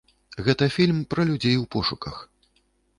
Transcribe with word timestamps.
Гэта 0.47 0.69
фільм 0.77 1.03
пра 1.13 1.21
людзей 1.33 1.55
у 1.67 1.71
пошуках. 1.77 2.15